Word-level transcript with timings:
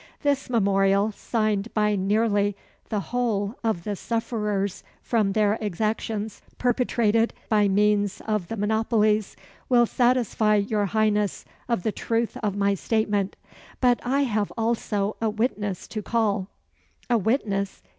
This 0.23 0.49
memorial, 0.49 1.11
signed 1.11 1.71
by 1.75 1.95
nearly 1.95 2.57
the 2.89 2.99
whole 3.13 3.59
of 3.63 3.83
the 3.83 3.95
sufferers 3.95 4.83
from 5.03 5.33
their 5.33 5.59
exactions, 5.61 6.41
perpetrated 6.57 7.35
by 7.49 7.67
means 7.67 8.19
of 8.21 8.47
the 8.47 8.57
monopolies, 8.57 9.35
will 9.69 9.85
satisfy 9.85 10.55
your 10.55 10.87
Highness 10.87 11.45
of 11.69 11.83
the 11.83 11.91
truth 11.91 12.35
of 12.37 12.57
my 12.57 12.73
statement 12.73 13.35
but 13.79 13.99
I 14.03 14.21
have 14.23 14.51
also 14.57 15.17
a 15.21 15.29
witness 15.29 15.87
to 15.89 16.01
call." 16.01 16.47
"A 17.07 17.19
witness! 17.19 17.83